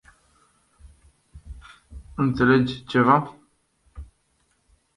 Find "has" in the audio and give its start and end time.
2.23-2.35